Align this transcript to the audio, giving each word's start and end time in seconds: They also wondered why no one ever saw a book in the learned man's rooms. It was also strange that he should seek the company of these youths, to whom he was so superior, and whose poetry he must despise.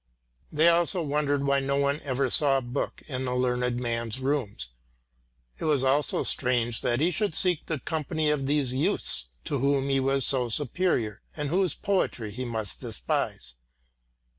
They 0.51 0.67
also 0.67 1.03
wondered 1.03 1.43
why 1.43 1.59
no 1.59 1.75
one 1.75 2.01
ever 2.03 2.31
saw 2.31 2.57
a 2.57 2.61
book 2.63 3.03
in 3.07 3.23
the 3.25 3.35
learned 3.35 3.79
man's 3.79 4.19
rooms. 4.19 4.69
It 5.59 5.65
was 5.65 5.83
also 5.83 6.23
strange 6.23 6.81
that 6.81 6.99
he 6.99 7.11
should 7.11 7.35
seek 7.35 7.67
the 7.67 7.77
company 7.77 8.31
of 8.31 8.47
these 8.47 8.73
youths, 8.73 9.27
to 9.43 9.59
whom 9.59 9.89
he 9.89 9.99
was 9.99 10.25
so 10.25 10.49
superior, 10.49 11.21
and 11.37 11.49
whose 11.49 11.75
poetry 11.75 12.31
he 12.31 12.45
must 12.45 12.79
despise. 12.81 13.53